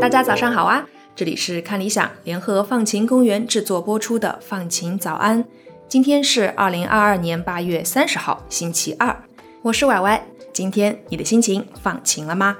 [0.00, 0.86] 大家早上好啊！
[1.14, 5.44] 这里是看理想联合放晴公园制作播出的放晴早安。
[5.86, 9.24] 今天是二零二二年八月三十号，星期二。
[9.62, 10.26] 我是歪歪。
[10.52, 12.56] 今天你的心情放晴了吗？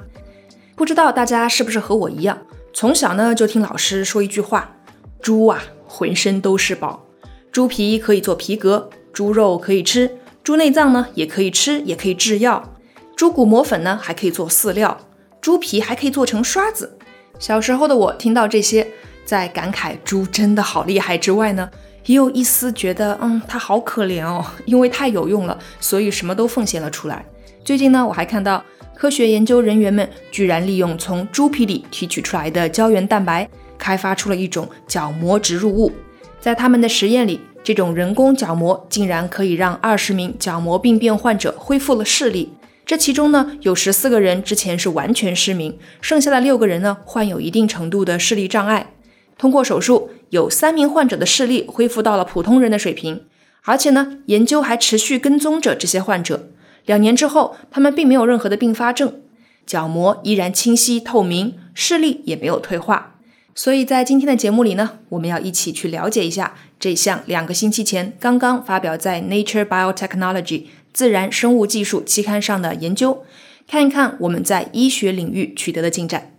[0.76, 2.38] 不知道大家是不是和我一样，
[2.80, 4.76] 从小呢就听老师说一句话：
[5.20, 7.04] 猪啊，浑身都是宝。
[7.50, 12.76] 猪皮可以做皮革，猪肉可以吃，猪内脏呢也可以吃，也可以制药。
[13.16, 14.96] 猪骨磨粉呢还可以做饲料，
[15.40, 16.96] 猪皮还可以做成刷子。
[17.40, 18.86] 小时候的我听到这些，
[19.24, 21.68] 在感慨猪真的好厉害之外呢，
[22.06, 27.26] 也有一丝觉得，嗯，它好可怜哦，因为太有用了，所以什么都奉献了出来。
[27.64, 28.64] 最近呢，我还看到
[28.98, 33.48] 科学研究人员们居然利用从猪皮里提取出来的胶原蛋白，
[33.78, 35.92] 开发出了一种角膜植入物。
[36.40, 42.52] 在他们的实验里，这种人工角膜竟然可以让二十名角膜病变患者恢复了视力。
[42.84, 48.94] 这其中呢，有十四个人之前是完全失明，剩下的六个人呢，患有一定程度的视力障碍。
[49.38, 53.22] 通过手术，有三名患者的视力恢复到了普通人的水平。
[53.62, 56.48] 而且呢，研究还持续跟踪着这些患者。
[56.88, 59.20] 两年之后，他们并没有任何的并发症，
[59.66, 63.16] 角膜依然清晰透明，视力也没有退化。
[63.54, 70.44] 所以在今天的节目里呢，我们要一起去了解一下这项两个星期前刚刚发表在《Nature Biotechnology》。
[70.90, 73.22] 自然生物技术期刊上的研究，
[73.68, 76.32] 看一看我们在医学领域取得的进展。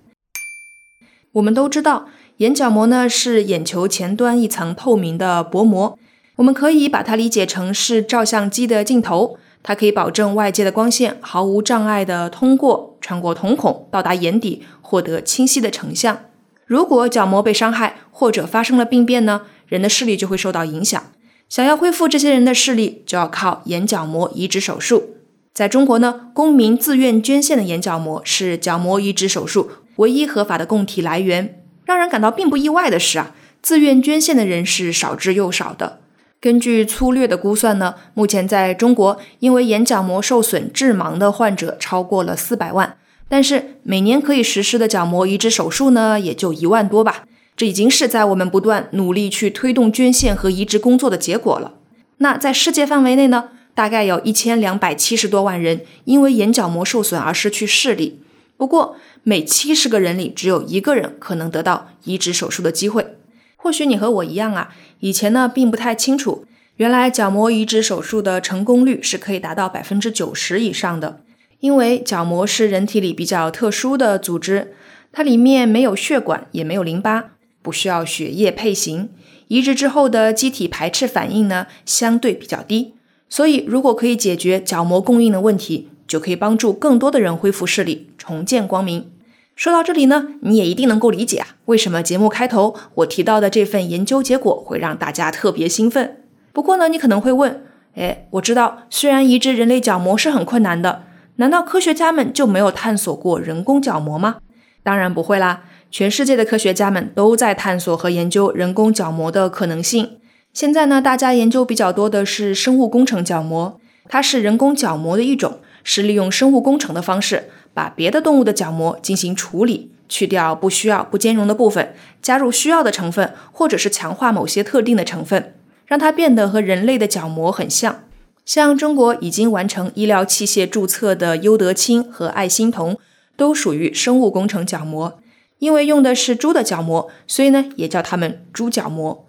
[1.33, 5.97] 我们都知道，眼角膜呢是眼球前端一层透明的薄膜，
[6.37, 16.25] 我们可以把它理解成是照相机的镜头，它可以保证外界的光线毫无障碍的通过，穿过瞳孔到达眼底，获得清晰的成像。
[16.65, 21.11] 如果角膜被伤害或者发生了病变呢，人的视力就会受到影响。
[21.49, 25.15] 想要恢复这些人的视力，就要靠眼角膜移植手术。
[25.53, 31.61] 在中国呢，公民自愿捐献的眼角膜是角膜移植手术唯一合法的供体来源。
[31.85, 33.33] 让人感到并不意外的是啊，
[33.63, 36.01] 自愿捐献的人是少之又少的。
[36.41, 42.95] 根据粗略的估算呢，目前在中国因为眼角膜受损致盲的患者超过了四百万，
[43.27, 47.25] 但是每年可以实施的角膜移植手术呢，也就一万多吧。
[47.57, 51.73] 这已经是在我们不断努力去推动捐献和移植工作的结果了。
[52.19, 58.21] 那在世界范围内呢，大概有一千两百七十多万人因为眼角膜受损而失去视力。
[58.55, 63.18] 不过，每七十个人里只有一个人可能得到移植手术的机会。
[63.61, 66.45] 或许你和我一样啊，以前呢并不太清楚，
[66.77, 71.19] 原来角膜移植手术的成功率是可以达到百分之九十以上的。
[71.59, 74.73] 因为角膜是人体里比较特殊的组织，
[75.11, 77.31] 它里面没有血管，也没有淋巴。
[77.61, 79.09] 不需要血液配型，
[79.49, 82.93] 移植之后的机体排斥反应呢相对比较低，
[83.27, 89.11] 所以如果可以解决角膜供应的问题，就可以帮助更多的人恢复视力，重见光明。
[89.59, 96.23] 说到这里呢，你也一定能够理解啊，为什么节目开头我提到的这份研究结果会让大家特别兴奋。
[96.53, 97.61] 不过呢，你可能会问，
[97.95, 101.03] 哎，我知道虽然移植人类角膜是很困难的，
[101.35, 104.37] 难道科学家们就没有探索过人工角膜吗？
[104.81, 105.63] 当然不会啦。
[105.91, 110.19] 全世界的科学家们都在探索和研究人工角膜的可能性。
[110.53, 113.77] 现在呢，大家研究比较多的是生物工程角膜，
[114.07, 117.49] 它是人工角膜的一种，是利用生物工程的方式，
[117.79, 128.03] 把别的动物的角膜进行处理，去掉不需要、不兼容的部分，加入需要的成分，或者是强化某些特定的成分，让它变得和人类的角膜很像。
[128.43, 132.97] 像中国已经完成医疗器械注册的优德清和爱心童，
[133.37, 135.21] 都属于生物工程角膜。
[135.59, 139.25] 因为用的是猪的角膜，所以呢也叫它们猪角膜。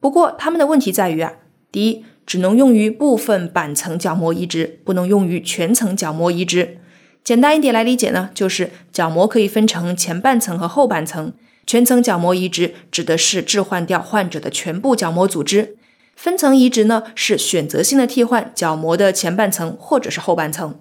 [0.00, 1.34] 不过它们的问题在于啊，
[1.70, 6.78] 第一，只能用于部分板层角膜移植，不能用于全层角膜移植。
[7.24, 11.32] 简单一点来理解呢，就是角膜可以分成前半层和后半层。
[11.66, 15.76] 全层角膜移植指的是置换掉患者的全部角膜组织，
[16.14, 20.78] 分层移植呢是选择性的替换角膜的前半层或者是后半层。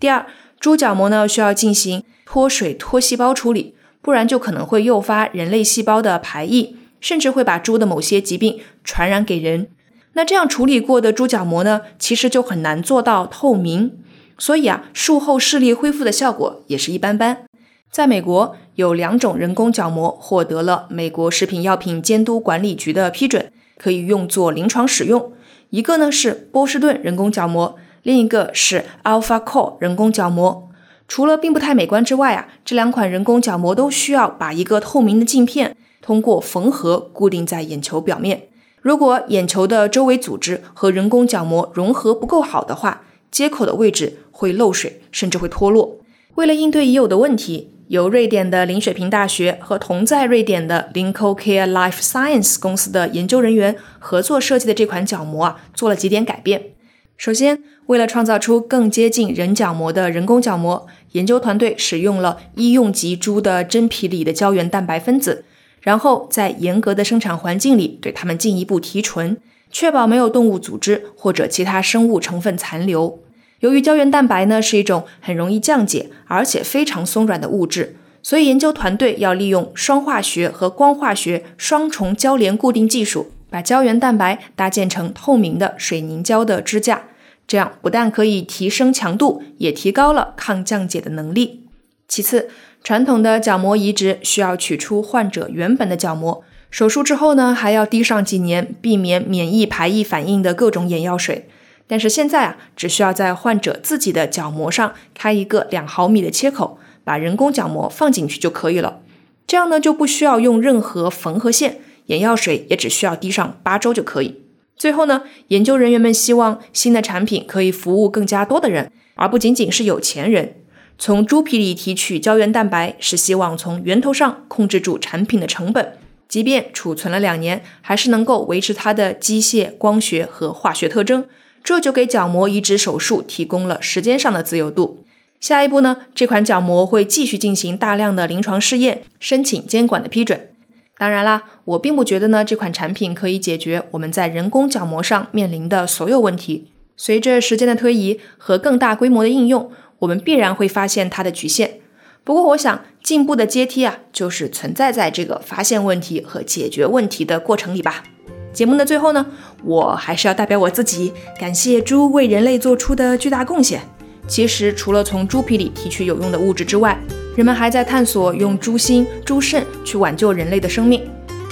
[0.00, 0.26] 第二，
[0.58, 3.74] 猪角膜呢需要进行脱水脱细胞处理。
[4.04, 9.68] 不然就可能会诱发人类细胞的排异，甚至会把猪的某些疾病传染给人。
[10.14, 13.92] 那这样处理过的猪角膜呢，其实就很难做到透明，
[14.38, 17.44] 所以啊，术后视力恢复的效果也是一般般。
[17.90, 25.32] 在美国，有两种人工角膜获得了美国食品药品监督管理局的批准，可以用作临床使用。
[25.70, 30.68] 一个呢是波士顿人工角膜，另一个是 Alpha Core 人工角膜。
[31.06, 38.48] 除了并不太美观之外啊，这两款人工角膜都需要把一个透明的镜片通过缝合固定在眼球表面。
[38.80, 43.02] 如果眼球的周围组织和人工角膜融合不够好的话，
[43.32, 45.98] 接口的位置会漏水，甚至会脱落。
[46.36, 56.70] 为了应对已有的问题，由瑞典的林水平大学和同在瑞典的 Linko Care Life Science 公司的研究人员合作设计的这款角膜啊，做了几点改变。
[57.16, 65.44] 首先，为了创造出更接近人角膜的人工角膜，研究团队使用了医用级猪的真皮里的胶原蛋白分子。
[65.80, 69.36] 然后在严格的生产环境里，对它们进一步提纯，
[69.72, 73.18] 确保没有动物组织或者其他生物成分残留。
[73.60, 87.04] 由于胶原蛋白呢是一种很容易降解而且非常松软的物质，所以研究团队要利用双化学和光化学双重交联固定技术，把胶原蛋白搭建成透明的水凝胶的支架。
[87.46, 91.60] 这样不但可以提升强度，也提高了抗降解的能力。
[92.08, 92.48] 其次，
[92.82, 96.42] 传统的角膜移植需要取出患者原本的角膜，
[96.72, 101.46] 手术之后呢，还要滴上几年避免免疫排异反应的各种眼药水。
[101.86, 109.00] 但是现在啊，只需要在患者自己的角膜上开一个两毫米的切口，把人工角膜放进去就可以了。
[109.46, 114.40] 这样呢，就不需要用任何缝合线，眼药水也只需要滴上八周就可以。
[114.74, 120.54] 最后呢，研究人员们希望新的产品可以服务更加多的人，而不仅仅是有钱人。
[120.98, 125.98] 从猪皮里提取胶原蛋白，是希望从源头上控制住产品的成本，
[126.32, 131.26] 即便储存了两年，还是能够维持它的机械、光学和化学特征。
[131.62, 135.04] 这就给角膜移植手术提供了时间上的自由度。
[135.40, 140.48] 下一步呢，这款角膜会继续进行大量的临床试验，申请监管的批准。
[140.96, 146.68] 当然啦，我并不觉得呢这款产品可以解决我们在人工角膜上面临的所有问题。
[146.96, 149.70] 随着时间的推移和更大规模的应用。
[149.98, 151.81] 我们必然会发现它的局限。
[152.24, 158.04] 不过，我想进步的阶梯啊，就是存在在这个发现问题和解决问题的过程里吧。
[158.52, 159.26] 节目的最后呢，
[159.64, 163.82] 我还是要代表我自己感谢猪为人类做出的巨大贡献。
[164.28, 166.96] 其实，除了从猪皮里提取有用的物质之外，
[167.34, 171.02] 人们还在探索用猪心、猪肾去挽救人类的生命。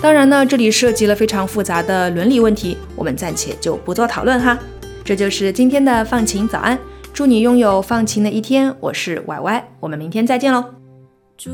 [0.00, 4.56] 当然呢，这里涉及了非常复杂的伦理问题，我们暂且就不做讨论哈。
[5.02, 6.78] 这就是今天的放晴早安。
[7.20, 10.64] 祝你拥有放晴的一天，我是 Y Y，我们明天再见喽。
[11.36, 11.50] 祝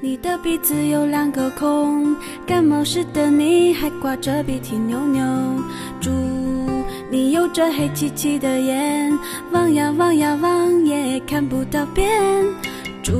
[0.00, 2.14] 你的鼻子有两个孔，
[2.46, 5.24] 感冒时的你还挂着鼻涕牛牛。
[6.00, 6.08] 祝
[7.10, 9.18] 你有着黑漆漆的眼，
[9.50, 12.08] 望呀望呀望也看不到边。
[13.02, 13.12] 祝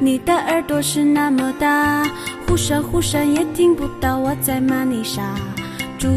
[0.00, 2.02] 你的耳朵是那么大，
[2.48, 5.22] 忽闪忽闪也听不到我在骂你傻。
[5.96, 6.08] 祝。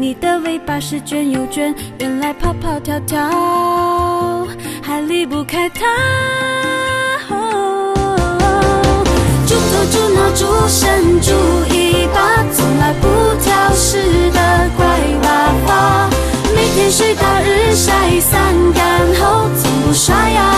[0.00, 3.18] 你的尾巴是卷又卷，原来跑跑跳跳
[4.80, 5.84] 还离不开它。
[9.44, 11.32] 猪头猪脑猪身猪
[11.72, 13.08] 尾巴，从来不
[13.42, 13.98] 挑食
[14.30, 14.86] 的乖
[15.24, 16.08] 娃娃，
[16.54, 18.38] 每天睡到日晒，晒
[18.72, 20.57] 干后从不刷牙。